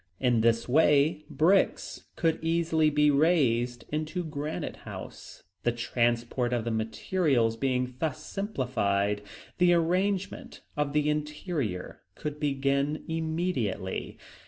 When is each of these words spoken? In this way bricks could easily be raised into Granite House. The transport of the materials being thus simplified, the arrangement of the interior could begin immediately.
In 0.19 0.41
this 0.41 0.67
way 0.67 1.25
bricks 1.29 2.05
could 2.15 2.43
easily 2.43 2.89
be 2.89 3.11
raised 3.11 3.85
into 3.91 4.23
Granite 4.23 4.77
House. 4.77 5.43
The 5.61 5.71
transport 5.71 6.53
of 6.53 6.65
the 6.65 6.71
materials 6.71 7.55
being 7.55 7.93
thus 7.99 8.25
simplified, 8.25 9.21
the 9.59 9.73
arrangement 9.73 10.61
of 10.75 10.93
the 10.93 11.07
interior 11.07 12.01
could 12.15 12.39
begin 12.39 13.03
immediately. 13.07 14.17